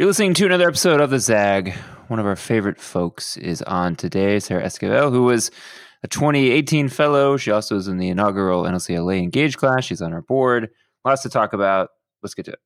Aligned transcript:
You're 0.00 0.06
listening 0.06 0.32
to 0.32 0.46
another 0.46 0.66
episode 0.66 0.98
of 1.02 1.10
The 1.10 1.18
Zag. 1.18 1.74
One 2.08 2.18
of 2.18 2.24
our 2.24 2.34
favorite 2.34 2.80
folks 2.80 3.36
is 3.36 3.60
on 3.60 3.96
today, 3.96 4.40
Sarah 4.40 4.64
Esquivel, 4.64 5.10
who 5.10 5.24
was 5.24 5.50
a 6.02 6.08
2018 6.08 6.88
fellow. 6.88 7.36
She 7.36 7.50
also 7.50 7.76
is 7.76 7.86
in 7.86 7.98
the 7.98 8.08
inaugural 8.08 8.62
NLCLA 8.62 9.18
Engage 9.18 9.58
class. 9.58 9.84
She's 9.84 10.00
on 10.00 10.14
our 10.14 10.22
board. 10.22 10.70
Lots 11.04 11.20
to 11.24 11.28
talk 11.28 11.52
about. 11.52 11.90
Let's 12.22 12.32
get 12.32 12.46
to 12.46 12.52
it. 12.52 12.60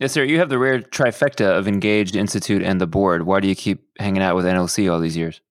Yes, 0.00 0.12
sir. 0.12 0.24
You 0.24 0.38
have 0.38 0.48
the 0.48 0.58
rare 0.58 0.80
trifecta 0.80 1.58
of 1.58 1.68
Engaged 1.68 2.16
Institute 2.16 2.62
and 2.62 2.80
the 2.80 2.86
board. 2.86 3.24
Why 3.24 3.40
do 3.40 3.48
you 3.48 3.54
keep 3.54 3.84
hanging 3.98 4.22
out 4.22 4.34
with 4.34 4.46
NLC 4.46 4.90
all 4.90 4.98
these 4.98 5.18
years? 5.18 5.42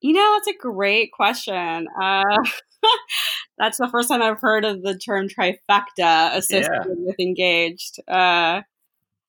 You 0.00 0.12
know, 0.12 0.34
that's 0.36 0.56
a 0.56 0.56
great 0.56 1.10
question. 1.10 1.88
Uh, 2.00 2.22
that's 3.58 3.78
the 3.78 3.88
first 3.88 4.08
time 4.08 4.22
I've 4.22 4.40
heard 4.40 4.64
of 4.64 4.82
the 4.82 4.96
term 4.96 5.28
trifecta 5.28 6.34
associated 6.34 6.70
yeah. 6.72 6.94
with 7.06 7.20
Engaged. 7.20 7.98
Uh, 8.08 8.62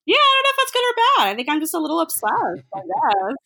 yeah, 0.06 0.16
I 0.18 0.42
don't 0.42 0.44
know 0.44 0.50
if 0.50 0.58
that's 0.58 0.72
good 0.72 0.84
or 0.84 0.96
bad. 0.96 1.28
I 1.30 1.36
think 1.36 1.50
I'm 1.50 1.60
just 1.60 1.74
a 1.74 1.80
little 1.80 2.02
obsessed, 2.02 2.66
I 2.76 2.80
guess. 2.80 3.36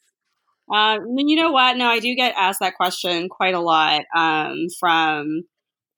Um, 0.74 1.18
you 1.18 1.36
know 1.36 1.52
what? 1.52 1.76
No, 1.76 1.88
I 1.88 2.00
do 2.00 2.16
get 2.16 2.34
asked 2.38 2.62
that 2.62 2.78
question 2.78 3.28
quite 3.28 3.54
a 3.54 3.60
lot 3.60 4.06
um, 4.16 4.68
from 4.80 5.44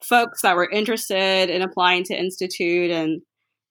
folks 0.03 0.41
that 0.41 0.55
were 0.55 0.67
interested 0.67 1.51
in 1.51 1.61
applying 1.61 2.03
to 2.05 2.19
Institute 2.19 2.89
and 2.89 3.21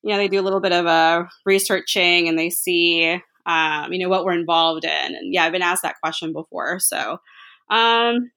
you 0.04 0.10
know, 0.10 0.18
they 0.18 0.28
do 0.28 0.38
a 0.38 0.42
little 0.42 0.60
bit 0.60 0.72
of 0.72 0.84
a 0.84 0.88
uh, 0.88 1.24
researching 1.46 2.28
and 2.28 2.38
they 2.38 2.50
see, 2.50 3.18
um, 3.46 3.90
you 3.90 3.98
know, 3.98 4.10
what 4.10 4.26
we're 4.26 4.38
involved 4.38 4.84
in. 4.84 5.14
And 5.14 5.32
yeah, 5.32 5.44
I've 5.44 5.52
been 5.52 5.62
asked 5.62 5.82
that 5.82 5.98
question 6.02 6.34
before. 6.34 6.78
So, 6.78 7.18
um, 7.70 8.30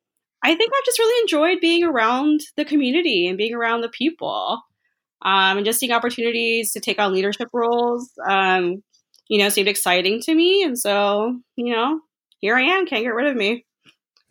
I 0.48 0.56
think 0.56 0.72
I've 0.74 0.86
just 0.86 0.98
really 0.98 1.22
enjoyed 1.24 1.60
being 1.60 1.84
around 1.84 2.40
the 2.56 2.64
community 2.64 3.28
and 3.28 3.38
being 3.38 3.54
around 3.54 3.82
the 3.82 3.90
people, 3.90 4.62
um, 5.22 5.58
and 5.58 5.66
just 5.66 5.78
seeing 5.78 5.92
opportunities 5.92 6.72
to 6.72 6.80
take 6.80 7.00
on 7.00 7.12
leadership 7.12 7.50
roles. 7.52 8.10
Um, 8.26 8.82
you 9.28 9.40
know, 9.40 9.50
seemed 9.50 9.68
exciting 9.68 10.22
to 10.22 10.34
me, 10.34 10.64
and 10.64 10.80
so 10.80 11.38
you 11.58 11.74
know, 11.76 12.00
here 12.40 12.56
I 12.56 12.62
am. 12.62 12.86
Can't 12.86 13.04
get 13.04 13.14
rid 13.14 13.28
of 13.28 13.36
me. 13.36 13.66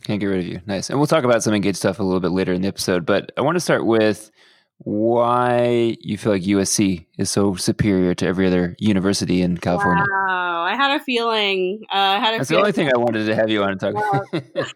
Can't 0.04 0.18
get 0.18 0.26
rid 0.26 0.38
of 0.40 0.46
you. 0.46 0.60
Nice. 0.64 0.88
And 0.88 0.98
we'll 0.98 1.06
talk 1.06 1.24
about 1.24 1.42
some 1.42 1.52
engaged 1.52 1.76
stuff 1.76 1.98
a 1.98 2.02
little 2.02 2.20
bit 2.20 2.30
later 2.30 2.54
in 2.54 2.62
the 2.62 2.68
episode. 2.68 3.04
But 3.04 3.32
I 3.36 3.42
want 3.42 3.56
to 3.56 3.60
start 3.60 3.84
with 3.84 4.30
why 4.78 5.96
you 6.00 6.16
feel 6.16 6.32
like 6.32 6.42
USC 6.42 7.06
is 7.18 7.30
so 7.30 7.56
superior 7.56 8.14
to 8.14 8.26
every 8.26 8.46
other 8.46 8.74
university 8.78 9.42
in 9.42 9.58
California. 9.58 10.04
Wow, 10.10 10.62
I 10.62 10.76
had 10.76 10.98
a 10.98 11.04
feeling. 11.04 11.80
Uh, 11.92 11.94
I 11.94 12.18
had 12.20 12.34
a 12.34 12.38
That's 12.38 12.48
feeling. 12.48 12.62
the 12.62 12.66
only 12.68 12.72
thing 12.72 12.90
I 12.94 12.98
wanted 12.98 13.26
to 13.26 13.34
have 13.34 13.50
you 13.50 13.62
on 13.62 13.72
and 13.72 13.80
talk 13.80 13.92
about. 13.92 14.26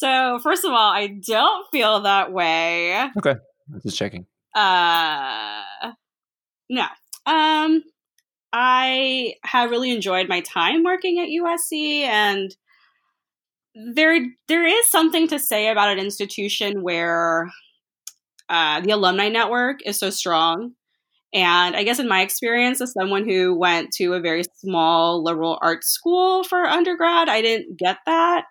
so, 0.00 0.38
first 0.42 0.64
of 0.64 0.72
all, 0.72 0.90
I 0.90 1.08
don't 1.08 1.66
feel 1.70 2.00
that 2.00 2.32
way. 2.32 2.94
Okay, 3.18 3.34
I'm 3.72 3.80
just 3.82 3.98
checking. 3.98 4.24
Uh, 4.54 5.62
no. 6.70 6.86
Um, 7.26 7.84
I 8.50 9.34
have 9.44 9.70
really 9.70 9.90
enjoyed 9.90 10.26
my 10.26 10.40
time 10.40 10.84
working 10.84 11.18
at 11.18 11.28
USC 11.28 12.00
and 12.00 12.56
there 13.74 14.18
there 14.48 14.66
is 14.66 14.90
something 14.90 15.28
to 15.28 15.38
say 15.38 15.68
about 15.68 15.90
an 15.90 15.98
institution 15.98 16.82
where 16.82 17.50
uh, 18.48 18.80
the 18.80 18.92
alumni 18.92 19.28
network 19.28 19.80
is 19.84 19.98
so 19.98 20.08
strong. 20.08 20.72
And 21.32 21.76
I 21.76 21.84
guess 21.84 21.98
in 21.98 22.08
my 22.08 22.22
experience 22.22 22.80
as 22.80 22.94
someone 22.94 23.28
who 23.28 23.54
went 23.54 23.92
to 23.96 24.14
a 24.14 24.20
very 24.20 24.44
small 24.56 25.22
liberal 25.22 25.58
arts 25.60 25.88
school 25.88 26.42
for 26.42 26.64
undergrad, 26.64 27.28
I 27.28 27.42
didn't 27.42 27.78
get 27.78 27.98
that. 28.06 28.46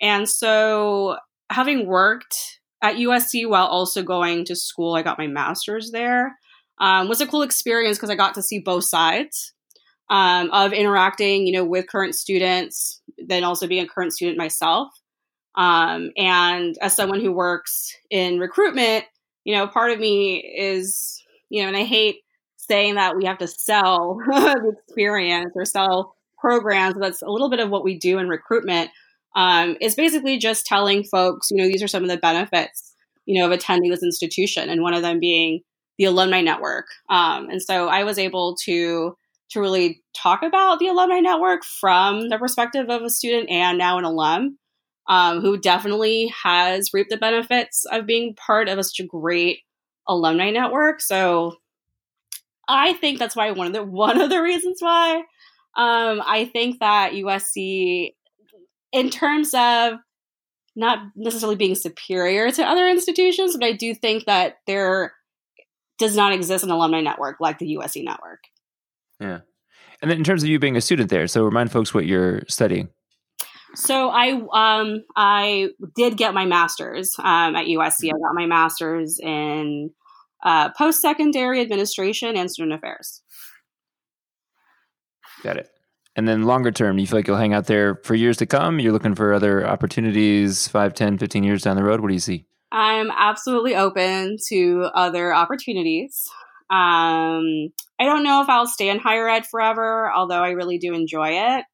And 0.00 0.28
so 0.28 1.16
having 1.50 1.86
worked 1.86 2.60
at 2.82 2.96
USC 2.96 3.48
while 3.48 3.66
also 3.66 4.02
going 4.02 4.44
to 4.46 4.56
school, 4.56 4.94
I 4.94 5.02
got 5.02 5.18
my 5.18 5.26
master's 5.26 5.90
there, 5.90 6.36
um, 6.78 7.08
was 7.08 7.20
a 7.20 7.26
cool 7.26 7.42
experience 7.42 7.98
because 7.98 8.10
I 8.10 8.14
got 8.14 8.34
to 8.34 8.42
see 8.42 8.58
both 8.58 8.84
sides 8.84 9.52
um, 10.08 10.50
of 10.50 10.72
interacting, 10.72 11.46
you 11.46 11.52
know, 11.52 11.64
with 11.64 11.88
current 11.88 12.14
students, 12.14 13.00
then 13.18 13.44
also 13.44 13.66
being 13.66 13.84
a 13.84 13.88
current 13.88 14.14
student 14.14 14.38
myself. 14.38 14.88
Um, 15.56 16.10
and 16.16 16.76
as 16.80 16.94
someone 16.94 17.20
who 17.20 17.32
works 17.32 17.94
in 18.10 18.38
recruitment, 18.38 19.04
you 19.44 19.54
know, 19.54 19.66
part 19.66 19.92
of 19.92 19.98
me 19.98 20.38
is, 20.38 21.22
you 21.48 21.62
know, 21.62 21.68
and 21.68 21.76
I 21.76 21.84
hate 21.84 22.18
saying 22.56 22.94
that 22.94 23.16
we 23.16 23.24
have 23.24 23.38
to 23.38 23.48
sell 23.48 24.18
the 24.26 24.74
experience 24.86 25.52
or 25.54 25.64
sell 25.64 26.14
programs. 26.38 26.96
That's 26.98 27.22
a 27.22 27.28
little 27.28 27.50
bit 27.50 27.60
of 27.60 27.70
what 27.70 27.84
we 27.84 27.98
do 27.98 28.18
in 28.18 28.28
recruitment. 28.28 28.90
Um, 29.36 29.76
is 29.80 29.94
basically 29.94 30.38
just 30.38 30.66
telling 30.66 31.04
folks, 31.04 31.50
you 31.50 31.56
know, 31.56 31.68
these 31.68 31.82
are 31.82 31.88
some 31.88 32.02
of 32.02 32.08
the 32.08 32.16
benefits, 32.16 32.94
you 33.26 33.40
know, 33.40 33.46
of 33.46 33.52
attending 33.52 33.90
this 33.90 34.02
institution, 34.02 34.68
and 34.68 34.82
one 34.82 34.94
of 34.94 35.02
them 35.02 35.20
being 35.20 35.60
the 35.98 36.04
alumni 36.06 36.40
network. 36.40 36.86
Um, 37.08 37.48
and 37.50 37.62
so 37.62 37.88
I 37.88 38.04
was 38.04 38.18
able 38.18 38.56
to 38.64 39.16
to 39.50 39.60
really 39.60 40.02
talk 40.16 40.42
about 40.42 40.78
the 40.78 40.88
alumni 40.88 41.20
network 41.20 41.64
from 41.64 42.28
the 42.28 42.38
perspective 42.38 42.88
of 42.88 43.02
a 43.02 43.10
student 43.10 43.50
and 43.50 43.78
now 43.78 43.98
an 43.98 44.04
alum 44.04 44.58
um, 45.08 45.40
who 45.40 45.58
definitely 45.58 46.32
has 46.42 46.90
reaped 46.94 47.10
the 47.10 47.16
benefits 47.16 47.84
of 47.90 48.06
being 48.06 48.34
part 48.34 48.68
of 48.68 48.84
such 48.84 49.00
a 49.00 49.06
great 49.06 49.58
alumni 50.08 50.50
network. 50.50 51.00
So 51.00 51.56
I 52.68 52.92
think 52.94 53.18
that's 53.18 53.34
why 53.34 53.50
one 53.50 53.66
of 53.66 53.72
the 53.72 53.82
one 53.84 54.20
of 54.20 54.30
the 54.30 54.40
reasons 54.40 54.78
why 54.80 55.16
um, 55.76 56.22
I 56.26 56.48
think 56.52 56.80
that 56.80 57.12
USC, 57.12 58.14
in 58.92 59.10
terms 59.10 59.54
of 59.54 59.94
not 60.76 60.98
necessarily 61.16 61.56
being 61.56 61.74
superior 61.74 62.50
to 62.50 62.64
other 62.64 62.88
institutions, 62.88 63.56
but 63.56 63.66
I 63.66 63.72
do 63.72 63.94
think 63.94 64.26
that 64.26 64.58
there 64.66 65.12
does 65.98 66.16
not 66.16 66.32
exist 66.32 66.64
an 66.64 66.70
alumni 66.70 67.00
network 67.00 67.36
like 67.40 67.58
the 67.58 67.76
USC 67.76 68.04
network. 68.04 68.44
Yeah. 69.20 69.40
And 70.00 70.10
then 70.10 70.18
in 70.18 70.24
terms 70.24 70.42
of 70.42 70.48
you 70.48 70.58
being 70.58 70.76
a 70.76 70.80
student 70.80 71.10
there, 71.10 71.26
so 71.26 71.44
remind 71.44 71.70
folks 71.70 71.92
what 71.92 72.06
you're 72.06 72.42
studying. 72.48 72.88
So 73.74 74.08
I 74.08 74.30
um 74.52 75.04
I 75.14 75.68
did 75.94 76.16
get 76.16 76.34
my 76.34 76.46
master's 76.46 77.14
um, 77.18 77.54
at 77.54 77.66
USC. 77.66 78.08
I 78.08 78.18
got 78.18 78.34
my 78.34 78.46
master's 78.46 79.20
in 79.20 79.90
uh, 80.42 80.70
post 80.70 81.00
secondary 81.00 81.60
administration 81.60 82.36
and 82.36 82.50
student 82.50 82.74
affairs. 82.74 83.22
Got 85.42 85.58
it. 85.58 85.70
And 86.16 86.26
then 86.26 86.42
longer 86.42 86.72
term, 86.72 86.98
you 86.98 87.06
feel 87.06 87.18
like 87.18 87.28
you'll 87.28 87.36
hang 87.36 87.54
out 87.54 87.66
there 87.66 88.00
for 88.04 88.14
years 88.14 88.36
to 88.38 88.46
come? 88.46 88.80
You're 88.80 88.92
looking 88.92 89.14
for 89.14 89.32
other 89.32 89.66
opportunities 89.66 90.66
5, 90.68 90.92
10, 90.92 91.18
15 91.18 91.44
years 91.44 91.62
down 91.62 91.76
the 91.76 91.84
road? 91.84 92.00
What 92.00 92.08
do 92.08 92.14
you 92.14 92.20
see? 92.20 92.46
I'm 92.72 93.10
absolutely 93.10 93.76
open 93.76 94.36
to 94.48 94.90
other 94.94 95.34
opportunities. 95.34 96.28
Um, 96.70 97.70
I 97.98 98.04
don't 98.04 98.22
know 98.22 98.42
if 98.42 98.48
I'll 98.48 98.66
stay 98.66 98.88
in 98.88 98.98
higher 98.98 99.28
ed 99.28 99.46
forever, 99.46 100.10
although 100.12 100.42
I 100.42 100.50
really 100.50 100.78
do 100.78 100.94
enjoy 100.94 101.30
it. 101.30 101.64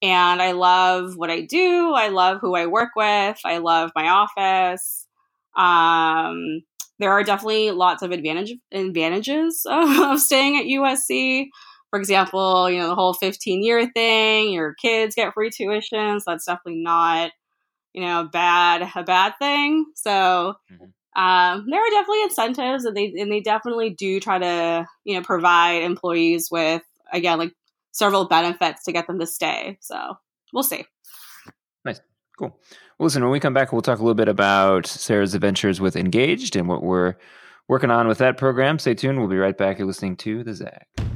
And 0.00 0.42
I 0.42 0.52
love 0.52 1.16
what 1.16 1.30
I 1.30 1.42
do. 1.42 1.92
I 1.94 2.08
love 2.08 2.38
who 2.40 2.56
I 2.56 2.66
work 2.66 2.90
with. 2.96 3.38
I 3.44 3.58
love 3.58 3.92
my 3.94 4.08
office. 4.08 5.06
Um, 5.56 6.62
there 6.98 7.12
are 7.12 7.22
definitely 7.22 7.70
lots 7.70 8.02
of 8.02 8.10
advantage 8.10 8.54
advantages 8.72 9.64
of, 9.70 10.18
staying 10.20 10.58
at 10.58 10.66
USC. 10.66 11.48
For 11.92 12.00
example, 12.00 12.68
you 12.70 12.80
know 12.80 12.88
the 12.88 12.96
whole 12.96 13.14
15 13.14 13.62
year 13.62 13.88
thing. 13.92 14.52
Your 14.52 14.74
kids 14.74 15.14
get 15.14 15.34
free 15.34 15.50
tuition, 15.50 16.18
so 16.18 16.32
that's 16.32 16.46
definitely 16.46 16.82
not 16.82 17.30
you 17.92 18.02
know 18.02 18.28
bad 18.32 18.90
a 18.96 19.02
bad 19.04 19.34
thing. 19.38 19.86
So 19.94 20.54
mm-hmm 20.72 20.84
um, 21.14 21.66
there 21.68 21.80
are 21.80 21.90
definitely 21.90 22.22
incentives, 22.22 22.84
and 22.84 22.96
they 22.96 23.12
and 23.18 23.30
they 23.30 23.40
definitely 23.40 23.90
do 23.90 24.18
try 24.18 24.38
to 24.38 24.86
you 25.04 25.14
know 25.14 25.22
provide 25.22 25.82
employees 25.82 26.48
with 26.50 26.82
again 27.12 27.38
like 27.38 27.52
several 27.92 28.26
benefits 28.26 28.84
to 28.84 28.92
get 28.92 29.06
them 29.06 29.18
to 29.18 29.26
stay. 29.26 29.78
So 29.82 30.14
we'll 30.52 30.62
see. 30.62 30.86
Nice, 31.84 32.00
cool. 32.38 32.58
Well, 32.98 33.06
listen, 33.06 33.22
when 33.22 33.32
we 33.32 33.40
come 33.40 33.52
back, 33.52 33.72
we'll 33.72 33.82
talk 33.82 33.98
a 33.98 34.02
little 34.02 34.14
bit 34.14 34.28
about 34.28 34.86
Sarah's 34.86 35.34
adventures 35.34 35.80
with 35.80 35.96
Engaged 35.96 36.56
and 36.56 36.66
what 36.66 36.82
we're 36.82 37.16
working 37.68 37.90
on 37.90 38.08
with 38.08 38.18
that 38.18 38.38
program. 38.38 38.78
Stay 38.78 38.94
tuned. 38.94 39.18
We'll 39.18 39.28
be 39.28 39.36
right 39.36 39.56
back. 39.56 39.78
You're 39.78 39.86
listening 39.86 40.16
to 40.18 40.42
the 40.42 40.54
Zag. 40.54 41.11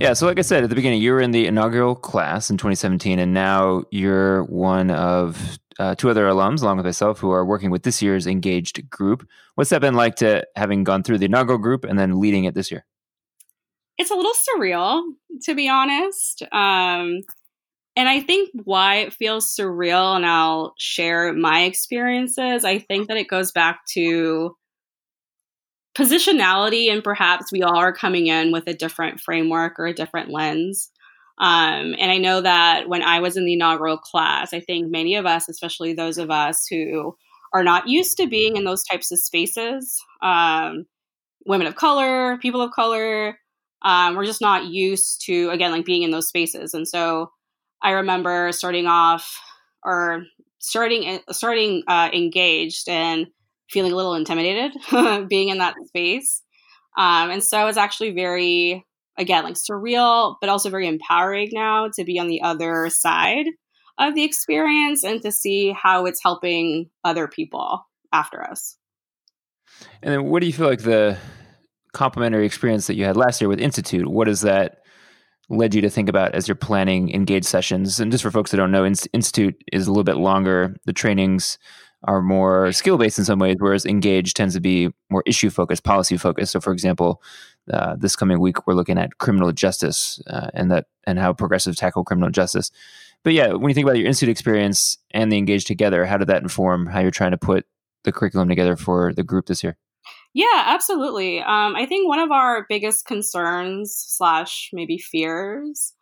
Yeah, 0.00 0.14
so 0.14 0.24
like 0.24 0.38
I 0.38 0.42
said 0.42 0.64
at 0.64 0.70
the 0.70 0.74
beginning, 0.74 1.02
you 1.02 1.12
were 1.12 1.20
in 1.20 1.30
the 1.30 1.46
inaugural 1.46 1.94
class 1.94 2.48
in 2.48 2.56
2017, 2.56 3.18
and 3.18 3.34
now 3.34 3.82
you're 3.90 4.44
one 4.44 4.90
of 4.90 5.58
uh, 5.78 5.94
two 5.94 6.08
other 6.08 6.24
alums, 6.24 6.62
along 6.62 6.78
with 6.78 6.86
myself, 6.86 7.18
who 7.18 7.30
are 7.32 7.44
working 7.44 7.70
with 7.70 7.82
this 7.82 8.00
year's 8.00 8.26
engaged 8.26 8.88
group. 8.88 9.28
What's 9.56 9.68
that 9.68 9.82
been 9.82 9.92
like 9.92 10.16
to 10.16 10.46
having 10.56 10.84
gone 10.84 11.02
through 11.02 11.18
the 11.18 11.26
inaugural 11.26 11.58
group 11.58 11.84
and 11.84 11.98
then 11.98 12.18
leading 12.18 12.44
it 12.44 12.54
this 12.54 12.70
year? 12.70 12.86
It's 13.98 14.10
a 14.10 14.14
little 14.14 14.32
surreal, 14.32 15.02
to 15.42 15.54
be 15.54 15.68
honest. 15.68 16.44
Um, 16.50 17.20
and 17.94 18.08
I 18.08 18.20
think 18.20 18.48
why 18.64 18.96
it 18.96 19.12
feels 19.12 19.54
surreal, 19.54 20.16
and 20.16 20.24
I'll 20.24 20.72
share 20.78 21.34
my 21.34 21.64
experiences. 21.64 22.64
I 22.64 22.78
think 22.78 23.08
that 23.08 23.18
it 23.18 23.28
goes 23.28 23.52
back 23.52 23.80
to 23.92 24.56
positionality 25.96 26.90
and 26.90 27.02
perhaps 27.02 27.50
we 27.52 27.62
all 27.62 27.76
are 27.76 27.92
coming 27.92 28.28
in 28.28 28.52
with 28.52 28.64
a 28.68 28.74
different 28.74 29.20
framework 29.20 29.78
or 29.78 29.86
a 29.86 29.94
different 29.94 30.30
lens 30.30 30.90
Um, 31.38 31.94
and 31.98 32.10
I 32.12 32.18
know 32.18 32.42
that 32.42 32.88
when 32.88 33.02
I 33.02 33.20
was 33.20 33.36
in 33.36 33.44
the 33.46 33.54
inaugural 33.54 33.96
class, 33.98 34.52
I 34.52 34.60
think 34.60 34.90
many 34.90 35.16
of 35.16 35.26
us, 35.26 35.48
especially 35.48 35.94
those 35.94 36.18
of 36.18 36.30
us 36.30 36.66
who 36.70 37.16
are 37.54 37.64
not 37.64 37.88
used 37.88 38.18
to 38.18 38.26
being 38.26 38.56
in 38.56 38.64
those 38.64 38.84
types 38.84 39.10
of 39.10 39.18
spaces, 39.18 39.98
um, 40.22 40.84
women 41.46 41.66
of 41.66 41.76
color, 41.76 42.38
people 42.38 42.60
of 42.60 42.72
color, 42.72 43.38
um, 43.82 44.16
we're 44.16 44.26
just 44.26 44.42
not 44.42 44.66
used 44.66 45.22
to, 45.26 45.50
again, 45.50 45.72
like 45.72 45.84
being 45.86 46.02
in 46.02 46.10
those 46.10 46.28
spaces. 46.28 46.74
And 46.74 46.86
so 46.86 47.30
I 47.82 47.92
remember 47.92 48.52
starting 48.52 48.86
off 48.86 49.40
or 49.84 50.24
starting, 50.58 51.20
starting 51.30 51.82
uh, 51.88 52.10
engaged 52.12 52.88
and 52.88 53.28
feeling 53.70 53.92
a 53.92 53.96
little 53.96 54.14
intimidated 54.14 54.72
being 55.28 55.48
in 55.48 55.58
that 55.58 55.74
space. 55.86 56.42
Um, 56.98 57.30
and 57.30 57.42
so 57.42 57.66
it's 57.68 57.78
actually 57.78 58.10
very 58.10 58.84
again, 59.20 59.44
like 59.44 59.54
surreal, 59.54 60.36
but 60.40 60.48
also 60.48 60.70
very 60.70 60.88
empowering 60.88 61.50
now 61.52 61.88
to 61.94 62.04
be 62.04 62.18
on 62.18 62.26
the 62.26 62.42
other 62.42 62.88
side 62.90 63.46
of 63.98 64.14
the 64.14 64.24
experience 64.24 65.04
and 65.04 65.20
to 65.22 65.30
see 65.30 65.72
how 65.72 66.06
it's 66.06 66.22
helping 66.22 66.88
other 67.04 67.28
people 67.28 67.86
after 68.12 68.42
us. 68.42 68.76
And 70.02 70.12
then 70.12 70.24
what 70.24 70.40
do 70.40 70.46
you 70.46 70.52
feel 70.52 70.66
like 70.66 70.82
the 70.82 71.18
complementary 71.92 72.46
experience 72.46 72.86
that 72.86 72.96
you 72.96 73.04
had 73.04 73.16
last 73.16 73.40
year 73.40 73.48
with 73.48 73.60
Institute? 73.60 74.08
What 74.08 74.24
does 74.24 74.40
that 74.40 74.78
led 75.50 75.74
you 75.74 75.82
to 75.82 75.90
think 75.90 76.08
about 76.08 76.34
as 76.34 76.48
you're 76.48 76.54
planning 76.54 77.12
engaged 77.12 77.46
sessions? 77.46 78.00
And 78.00 78.10
just 78.10 78.22
for 78.22 78.30
folks 78.30 78.50
that 78.50 78.56
don't 78.56 78.72
know, 78.72 78.86
Institute 78.86 79.62
is 79.70 79.86
a 79.86 79.90
little 79.90 80.04
bit 80.04 80.16
longer. 80.16 80.76
The 80.86 80.92
trainings 80.92 81.58
are 82.04 82.22
more 82.22 82.72
skill 82.72 82.96
based 82.96 83.18
in 83.18 83.24
some 83.24 83.38
ways, 83.38 83.56
whereas 83.58 83.84
Engage 83.84 84.34
tends 84.34 84.54
to 84.54 84.60
be 84.60 84.90
more 85.10 85.22
issue 85.26 85.50
focused, 85.50 85.84
policy 85.84 86.16
focused. 86.16 86.52
So, 86.52 86.60
for 86.60 86.72
example, 86.72 87.22
uh, 87.72 87.96
this 87.96 88.16
coming 88.16 88.40
week 88.40 88.66
we're 88.66 88.74
looking 88.74 88.98
at 88.98 89.18
criminal 89.18 89.52
justice 89.52 90.20
uh, 90.26 90.48
and 90.54 90.70
that 90.70 90.86
and 91.06 91.18
how 91.18 91.32
progressive 91.32 91.76
tackle 91.76 92.04
criminal 92.04 92.30
justice. 92.30 92.70
But 93.22 93.34
yeah, 93.34 93.52
when 93.52 93.68
you 93.68 93.74
think 93.74 93.86
about 93.86 93.98
your 93.98 94.06
institute 94.06 94.30
experience 94.30 94.96
and 95.10 95.30
the 95.30 95.36
Engage 95.36 95.66
together, 95.66 96.06
how 96.06 96.16
did 96.16 96.28
that 96.28 96.42
inform 96.42 96.86
how 96.86 97.00
you're 97.00 97.10
trying 97.10 97.32
to 97.32 97.38
put 97.38 97.66
the 98.04 98.12
curriculum 98.12 98.48
together 98.48 98.76
for 98.76 99.12
the 99.12 99.22
group 99.22 99.46
this 99.46 99.62
year? 99.62 99.76
Yeah, 100.32 100.64
absolutely. 100.66 101.40
Um, 101.40 101.76
I 101.76 101.86
think 101.86 102.08
one 102.08 102.20
of 102.20 102.30
our 102.30 102.64
biggest 102.68 103.04
concerns 103.04 103.92
slash 103.94 104.70
maybe 104.72 104.96
fears 104.96 105.92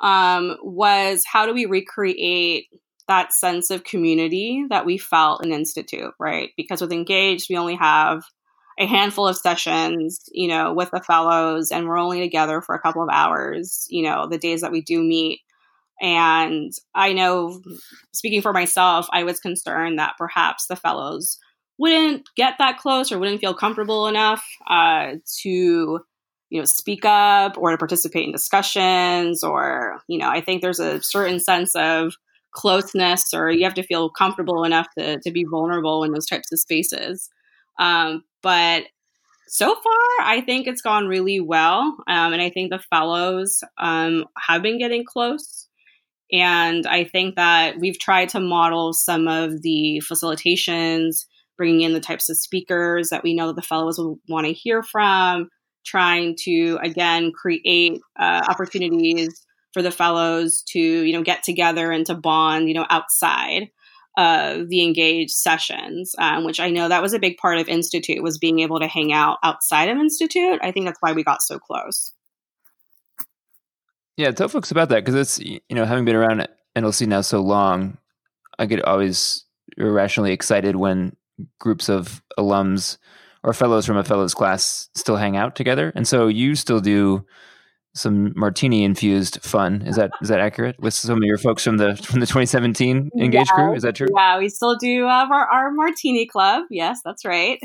um, 0.00 0.56
was 0.62 1.24
how 1.24 1.46
do 1.46 1.54
we 1.54 1.64
recreate 1.64 2.66
that 3.08 3.32
sense 3.32 3.70
of 3.70 3.84
community 3.84 4.64
that 4.70 4.86
we 4.86 4.98
felt 4.98 5.44
in 5.44 5.52
Institute, 5.52 6.14
right? 6.18 6.50
Because 6.56 6.80
with 6.80 6.92
Engaged, 6.92 7.48
we 7.50 7.56
only 7.56 7.76
have 7.76 8.22
a 8.78 8.86
handful 8.86 9.26
of 9.26 9.36
sessions, 9.36 10.24
you 10.30 10.46
know, 10.46 10.72
with 10.72 10.90
the 10.92 11.00
fellows, 11.00 11.72
and 11.72 11.88
we're 11.88 11.98
only 11.98 12.20
together 12.20 12.60
for 12.60 12.74
a 12.74 12.80
couple 12.80 13.02
of 13.02 13.08
hours, 13.10 13.86
you 13.90 14.02
know, 14.02 14.28
the 14.28 14.38
days 14.38 14.60
that 14.60 14.70
we 14.70 14.80
do 14.80 15.02
meet. 15.02 15.40
And 16.00 16.72
I 16.94 17.12
know, 17.12 17.60
speaking 18.12 18.40
for 18.40 18.52
myself, 18.52 19.08
I 19.12 19.24
was 19.24 19.40
concerned 19.40 19.98
that 19.98 20.14
perhaps 20.16 20.66
the 20.68 20.76
fellows 20.76 21.38
wouldn't 21.76 22.28
get 22.36 22.54
that 22.58 22.78
close 22.78 23.10
or 23.10 23.18
wouldn't 23.18 23.40
feel 23.40 23.54
comfortable 23.54 24.06
enough 24.06 24.44
uh, 24.68 25.14
to, 25.42 25.48
you 26.50 26.60
know, 26.60 26.64
speak 26.64 27.04
up 27.04 27.58
or 27.58 27.72
to 27.72 27.78
participate 27.78 28.26
in 28.26 28.32
discussions. 28.32 29.42
Or, 29.42 30.00
you 30.06 30.18
know, 30.18 30.28
I 30.28 30.40
think 30.40 30.62
there's 30.62 30.80
a 30.80 31.02
certain 31.02 31.40
sense 31.40 31.74
of 31.74 32.14
closeness 32.58 33.32
or 33.32 33.50
you 33.50 33.62
have 33.62 33.74
to 33.74 33.84
feel 33.84 34.10
comfortable 34.10 34.64
enough 34.64 34.88
to, 34.98 35.20
to 35.20 35.30
be 35.30 35.44
vulnerable 35.48 36.02
in 36.02 36.10
those 36.12 36.26
types 36.26 36.50
of 36.52 36.58
spaces. 36.58 37.30
Um, 37.78 38.24
but 38.42 38.82
so 39.46 39.68
far, 39.68 40.26
I 40.26 40.42
think 40.44 40.66
it's 40.66 40.82
gone 40.82 41.06
really 41.06 41.40
well. 41.40 41.96
Um, 42.08 42.32
and 42.32 42.42
I 42.42 42.50
think 42.50 42.70
the 42.70 42.82
fellows 42.90 43.62
um, 43.78 44.24
have 44.36 44.60
been 44.60 44.78
getting 44.78 45.04
close. 45.04 45.68
And 46.32 46.84
I 46.86 47.04
think 47.04 47.36
that 47.36 47.78
we've 47.78 47.98
tried 47.98 48.28
to 48.30 48.40
model 48.40 48.92
some 48.92 49.28
of 49.28 49.62
the 49.62 50.02
facilitations, 50.10 51.26
bringing 51.56 51.82
in 51.82 51.94
the 51.94 52.00
types 52.00 52.28
of 52.28 52.36
speakers 52.36 53.08
that 53.10 53.22
we 53.22 53.34
know 53.34 53.46
that 53.46 53.56
the 53.56 53.62
fellows 53.62 53.98
will 53.98 54.18
want 54.28 54.46
to 54.46 54.52
hear 54.52 54.82
from, 54.82 55.48
trying 55.86 56.34
to, 56.40 56.78
again, 56.82 57.30
create 57.32 58.00
uh, 58.18 58.42
opportunities 58.48 59.46
for 59.72 59.82
the 59.82 59.90
fellows 59.90 60.62
to 60.68 60.80
you 60.80 61.12
know 61.12 61.22
get 61.22 61.42
together 61.42 61.90
and 61.90 62.06
to 62.06 62.14
bond 62.14 62.68
you 62.68 62.74
know 62.74 62.86
outside 62.90 63.68
of 64.16 64.68
the 64.68 64.82
engaged 64.82 65.30
sessions 65.30 66.14
um, 66.18 66.44
which 66.44 66.60
i 66.60 66.70
know 66.70 66.88
that 66.88 67.02
was 67.02 67.12
a 67.12 67.18
big 67.18 67.36
part 67.36 67.58
of 67.58 67.68
institute 67.68 68.22
was 68.22 68.38
being 68.38 68.60
able 68.60 68.80
to 68.80 68.88
hang 68.88 69.12
out 69.12 69.38
outside 69.42 69.88
of 69.88 69.98
institute. 69.98 70.58
I 70.62 70.72
think 70.72 70.86
that's 70.86 71.00
why 71.00 71.12
we 71.12 71.22
got 71.22 71.42
so 71.42 71.58
close. 71.58 72.12
Yeah 74.16 74.30
tell 74.32 74.48
folks 74.48 74.70
about 74.70 74.88
that 74.88 75.04
because 75.04 75.14
it's 75.14 75.38
you 75.38 75.60
know 75.70 75.84
having 75.84 76.04
been 76.04 76.16
around 76.16 76.48
nlc 76.76 77.06
now 77.06 77.20
so 77.20 77.40
long 77.40 77.98
i 78.58 78.66
get 78.66 78.84
always 78.84 79.44
irrationally 79.76 80.32
excited 80.32 80.76
when 80.76 81.14
groups 81.58 81.88
of 81.88 82.22
alums 82.38 82.98
or 83.42 83.52
fellows 83.52 83.86
from 83.86 83.96
a 83.96 84.04
fellows 84.04 84.34
class 84.34 84.88
still 84.94 85.16
hang 85.16 85.36
out 85.36 85.56
together. 85.56 85.92
And 85.94 86.06
so 86.06 86.26
you 86.26 86.54
still 86.54 86.80
do 86.80 87.24
some 87.94 88.32
martini 88.36 88.84
infused 88.84 89.42
fun. 89.42 89.82
Is 89.82 89.96
that 89.96 90.10
is 90.22 90.28
that 90.28 90.40
accurate 90.40 90.78
with 90.78 90.94
some 90.94 91.16
of 91.18 91.24
your 91.24 91.38
folks 91.38 91.64
from 91.64 91.78
the 91.78 91.96
from 91.96 92.20
the 92.20 92.26
2017 92.26 93.10
Engage 93.18 93.46
yeah, 93.50 93.54
crew? 93.54 93.74
Is 93.74 93.82
that 93.82 93.94
true? 93.94 94.08
Yeah, 94.14 94.38
we 94.38 94.48
still 94.48 94.76
do 94.76 95.06
have 95.06 95.30
our, 95.30 95.46
our 95.46 95.70
martini 95.70 96.26
club. 96.26 96.64
Yes, 96.70 97.00
that's 97.04 97.24
right. 97.24 97.58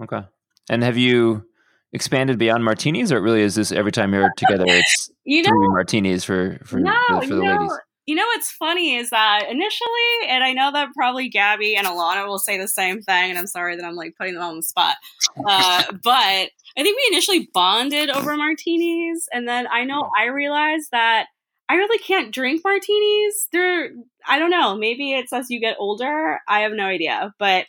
Okay. 0.00 0.22
And 0.68 0.82
have 0.82 0.96
you 0.96 1.44
expanded 1.92 2.38
beyond 2.38 2.64
martinis, 2.64 3.12
or 3.12 3.18
it 3.18 3.20
really 3.20 3.42
is 3.42 3.54
this 3.54 3.72
every 3.72 3.92
time 3.92 4.12
you're 4.12 4.32
together? 4.36 4.64
It's 4.66 5.10
you 5.24 5.42
know 5.42 5.52
martinis 5.52 6.24
for 6.24 6.58
for, 6.64 6.78
no, 6.78 6.94
for, 7.08 7.22
for 7.22 7.34
the 7.34 7.42
know, 7.42 7.56
ladies. 7.56 7.78
You 8.06 8.14
know 8.16 8.26
what's 8.26 8.50
funny 8.50 8.96
is 8.96 9.10
that 9.10 9.44
initially, 9.48 10.28
and 10.28 10.42
I 10.42 10.52
know 10.52 10.72
that 10.72 10.92
probably 10.94 11.28
Gabby 11.28 11.76
and 11.76 11.86
Alana 11.86 12.26
will 12.26 12.38
say 12.38 12.58
the 12.58 12.66
same 12.66 13.02
thing, 13.02 13.30
and 13.30 13.38
I'm 13.38 13.46
sorry 13.46 13.76
that 13.76 13.84
I'm 13.84 13.94
like 13.94 14.14
putting 14.18 14.34
them 14.34 14.42
on 14.42 14.56
the 14.56 14.62
spot, 14.62 14.96
uh, 15.46 15.84
but 16.02 16.10
I 16.10 16.82
think 16.82 16.96
we 16.96 17.08
initially 17.12 17.48
bonded 17.52 18.10
over 18.10 18.36
martinis, 18.36 19.28
and 19.32 19.46
then 19.46 19.68
I 19.70 19.84
know 19.84 20.10
I 20.18 20.26
realized 20.26 20.88
that 20.92 21.26
I 21.68 21.74
really 21.74 21.98
can't 21.98 22.32
drink 22.32 22.62
martinis. 22.64 23.48
They're 23.52 23.90
I 24.26 24.38
don't 24.40 24.50
know. 24.50 24.76
Maybe 24.76 25.12
it's 25.12 25.32
as 25.32 25.50
you 25.50 25.60
get 25.60 25.76
older. 25.78 26.40
I 26.48 26.60
have 26.60 26.72
no 26.72 26.86
idea, 26.86 27.32
but 27.38 27.66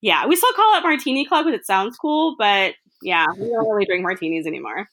yeah, 0.00 0.26
we 0.26 0.36
still 0.36 0.52
call 0.54 0.78
it 0.78 0.82
Martini 0.82 1.26
Club 1.26 1.44
because 1.44 1.60
it 1.60 1.66
sounds 1.66 1.96
cool. 1.96 2.36
But 2.38 2.74
yeah, 3.02 3.26
we 3.38 3.48
don't 3.48 3.68
really 3.68 3.86
drink 3.86 4.02
martinis 4.02 4.46
anymore. 4.46 4.88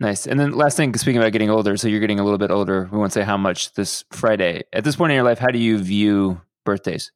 Nice. 0.00 0.26
And 0.26 0.38
then 0.38 0.52
last 0.52 0.76
thing, 0.76 0.94
speaking 0.94 1.20
about 1.20 1.32
getting 1.32 1.50
older, 1.50 1.76
so 1.76 1.88
you're 1.88 2.00
getting 2.00 2.20
a 2.20 2.24
little 2.24 2.38
bit 2.38 2.52
older. 2.52 2.88
We 2.92 2.98
won't 2.98 3.12
say 3.12 3.22
how 3.22 3.36
much 3.36 3.74
this 3.74 4.04
Friday. 4.10 4.62
At 4.72 4.84
this 4.84 4.96
point 4.96 5.10
in 5.10 5.16
your 5.16 5.24
life, 5.24 5.38
how 5.38 5.48
do 5.48 5.58
you 5.58 5.78
view 5.78 6.40
birthdays? 6.64 7.10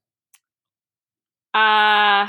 Uh 1.54 2.28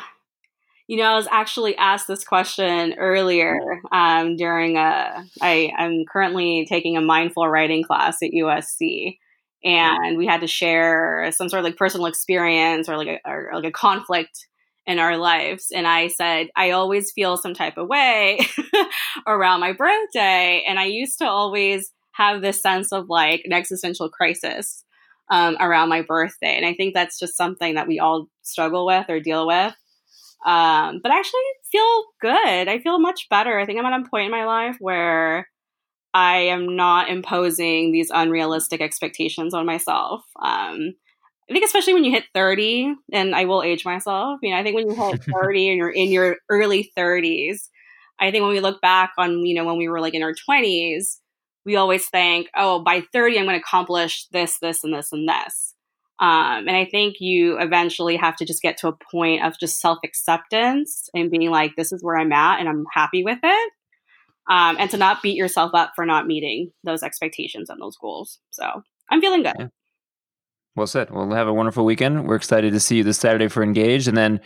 you 0.88 0.98
know, 0.98 1.06
I 1.06 1.16
was 1.16 1.28
actually 1.32 1.76
asked 1.78 2.08
this 2.08 2.24
question 2.24 2.96
earlier 2.98 3.58
um, 3.92 4.36
during 4.36 4.76
a. 4.76 5.24
I, 5.42 5.72
I'm 5.78 6.04
currently 6.12 6.66
taking 6.68 6.98
a 6.98 7.02
mindful 7.02 7.48
writing 7.48 7.84
class 7.84 8.18
at 8.22 8.32
USC, 8.32 9.18
and 9.64 10.18
we 10.18 10.28
had 10.28 10.42
to 10.42 10.48
share 10.48 11.32
some 11.32 11.48
sort 11.48 11.62
of 11.62 11.64
like 11.64 11.78
personal 11.78 12.06
experience 12.06 12.90
or 12.90 12.98
like 12.98 13.08
a 13.08 13.20
or 13.26 13.52
like 13.54 13.64
a 13.64 13.72
conflict 13.72 14.46
in 14.86 15.00
our 15.00 15.18
lives. 15.18 15.68
And 15.74 15.88
I 15.88 16.08
said, 16.08 16.48
I 16.56 16.72
always 16.72 17.12
feel 17.12 17.38
some 17.38 17.54
type 17.54 17.78
of 17.78 17.88
way 17.88 18.40
around 19.28 19.62
my 19.62 19.74
birthday, 19.74 20.64
and 20.68 20.80
I 20.80 20.86
used 20.86 21.20
to 21.20 21.26
always 21.26 21.92
have 22.12 22.42
this 22.42 22.62
sense 22.62 22.92
of 22.92 23.10
like 23.10 23.42
an 23.46 23.54
existential 23.54 24.10
crisis 24.10 24.84
um, 25.32 25.58
around 25.60 25.90
my 25.90 26.02
birthday, 26.02 26.56
and 26.56 26.66
I 26.66 26.74
think 26.74 26.94
that's 26.94 27.20
just 27.20 27.38
something 27.38 27.76
that 27.76 27.88
we 27.88 28.00
all 28.00 28.28
struggle 28.42 28.86
with 28.86 29.10
or 29.10 29.20
deal 29.20 29.48
with. 29.48 29.74
Um, 30.46 31.00
but 31.02 31.12
I 31.12 31.20
actually 31.20 31.40
feel 31.72 32.04
good. 32.22 32.68
I 32.68 32.80
feel 32.80 33.00
much 33.00 33.30
better. 33.30 33.58
I 33.58 33.66
think 33.66 33.80
I'm 33.80 33.86
at 33.86 34.02
a 34.02 34.10
point 34.10 34.26
in 34.26 34.32
my 34.32 34.46
life 34.46 34.76
where 34.80 35.48
I 36.14 36.38
am 36.38 36.76
not 36.76 37.10
imposing 37.10 37.92
these 37.92 38.12
unrealistic 38.14 38.82
expectations 38.82 39.54
on 39.54 39.66
myself. 39.66 40.24
Um, 40.42 40.94
I 41.50 41.54
think 41.54 41.66
especially 41.66 41.94
when 41.94 42.04
you 42.04 42.12
hit 42.12 42.26
30, 42.34 42.96
and 43.12 43.36
I 43.36 43.46
will 43.46 43.64
age 43.64 43.86
myself. 43.86 44.40
You 44.42 44.52
know, 44.52 44.58
I 44.58 44.64
think 44.64 44.76
when 44.76 44.90
you 44.90 44.96
hit 44.96 45.24
30 45.42 45.70
and 45.70 45.78
you're 45.78 45.92
in 45.92 46.10
your 46.10 46.38
early 46.50 46.92
30s, 46.98 47.70
I 48.20 48.32
think 48.32 48.44
when 48.44 48.52
we 48.52 48.60
look 48.60 48.82
back 48.82 49.12
on, 49.18 49.46
you 49.46 49.56
know, 49.56 49.66
when 49.66 49.78
we 49.78 49.90
were 49.90 50.00
like 50.00 50.14
in 50.14 50.24
our 50.24 50.34
20s, 50.34 51.18
we 51.66 51.76
always 51.76 52.08
think, 52.10 52.48
oh, 52.56 52.80
by 52.80 53.04
30, 53.14 53.40
I'm 53.40 53.46
going 53.46 53.60
to 53.60 53.62
accomplish 53.62 54.28
this, 54.32 54.58
this, 54.60 54.84
and 54.84 54.94
this, 54.94 55.12
and 55.12 55.28
this. 55.28 55.74
Um, 56.20 56.68
and 56.68 56.72
I 56.72 56.86
think 56.86 57.16
you 57.20 57.58
eventually 57.60 58.16
have 58.18 58.36
to 58.38 58.46
just 58.46 58.62
get 58.62 58.78
to 58.78 58.88
a 58.88 58.98
point 59.12 59.44
of 59.44 59.60
just 59.60 59.80
self 59.80 60.00
acceptance 60.06 61.10
and 61.14 61.32
being 61.32 61.50
like, 61.50 61.76
this 61.76 61.92
is 61.92 62.04
where 62.04 62.18
I'm 62.18 62.32
at 62.32 62.60
and 62.60 62.70
I'm 62.70 62.86
happy 62.94 63.24
with 63.24 63.40
it. 63.44 63.74
Um, 64.50 64.76
and 64.78 64.90
to 64.92 64.98
not 64.98 65.22
beat 65.22 65.38
yourself 65.38 65.72
up 65.74 65.94
for 65.96 66.06
not 66.06 66.28
meeting 66.28 66.72
those 66.84 67.02
expectations 67.02 67.70
and 67.70 67.82
those 67.82 67.98
goals. 67.98 68.40
So 68.52 68.84
I'm 69.10 69.22
feeling 69.22 69.44
good. 69.44 69.56
Yeah. 69.58 69.68
Well 70.76 70.88
said. 70.88 71.12
Well, 71.12 71.30
have 71.32 71.48
a 71.48 71.54
wonderful 71.54 71.86
weekend. 71.86 72.28
We're 72.28 72.36
excited 72.36 72.74
to 72.74 72.80
see 72.80 72.98
you 72.98 73.04
this 73.04 73.20
Saturday 73.20 73.48
for 73.48 73.62
Engage. 73.62 74.08
And 74.08 74.18
then 74.18 74.42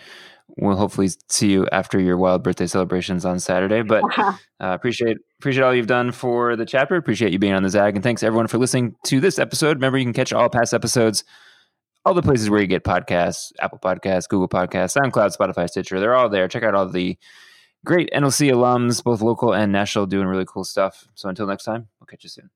we'll 0.55 0.75
hopefully 0.75 1.09
see 1.29 1.51
you 1.51 1.67
after 1.71 1.99
your 1.99 2.17
wild 2.17 2.43
birthday 2.43 2.67
celebrations 2.67 3.25
on 3.25 3.39
Saturday. 3.39 3.81
But 3.81 4.03
uh, 4.17 4.33
appreciate 4.59 5.17
appreciate 5.39 5.63
all 5.63 5.73
you've 5.73 5.87
done 5.87 6.11
for 6.11 6.55
the 6.55 6.65
chapter. 6.65 6.95
Appreciate 6.95 7.31
you 7.31 7.39
being 7.39 7.53
on 7.53 7.63
the 7.63 7.69
Zag, 7.69 7.95
and 7.95 8.03
thanks 8.03 8.23
everyone 8.23 8.47
for 8.47 8.57
listening 8.57 8.95
to 9.05 9.19
this 9.19 9.39
episode. 9.39 9.77
Remember, 9.77 9.97
you 9.97 10.05
can 10.05 10.13
catch 10.13 10.33
all 10.33 10.49
past 10.49 10.73
episodes, 10.73 11.23
all 12.05 12.13
the 12.13 12.21
places 12.21 12.49
where 12.49 12.61
you 12.61 12.67
get 12.67 12.83
podcasts: 12.83 13.51
Apple 13.59 13.79
Podcasts, 13.79 14.27
Google 14.27 14.49
Podcasts, 14.49 14.97
SoundCloud, 14.97 15.35
Spotify, 15.37 15.69
Stitcher. 15.69 15.99
They're 15.99 16.15
all 16.15 16.29
there. 16.29 16.47
Check 16.47 16.63
out 16.63 16.75
all 16.75 16.89
the 16.89 17.17
great 17.85 18.09
NLC 18.13 18.51
alums, 18.51 19.03
both 19.03 19.21
local 19.21 19.53
and 19.53 19.71
national, 19.71 20.07
doing 20.07 20.27
really 20.27 20.45
cool 20.45 20.63
stuff. 20.63 21.07
So 21.15 21.29
until 21.29 21.47
next 21.47 21.63
time, 21.63 21.87
we'll 21.99 22.07
catch 22.07 22.23
you 22.23 22.29
soon. 22.29 22.49